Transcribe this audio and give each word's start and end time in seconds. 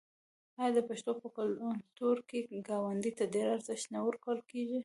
آیا 0.61 0.71
د 0.75 0.79
پښتنو 0.89 1.13
په 1.21 1.27
کلتور 1.37 2.17
کې 2.29 2.39
ګاونډي 2.67 3.11
ته 3.17 3.23
ډیر 3.35 3.47
ارزښت 3.55 3.85
نه 3.93 3.99
ورکول 4.07 4.39
کیږي؟ 4.51 4.79